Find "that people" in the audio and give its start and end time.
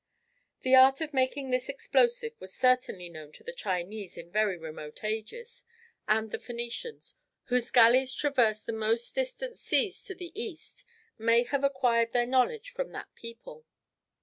12.93-13.67